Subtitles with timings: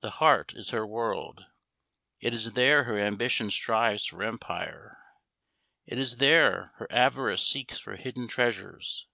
[0.00, 1.44] The heart is her world;
[2.18, 4.98] it is there her ambition strives for empire
[5.86, 9.06] it is there her avarice seeks for hidden treasures.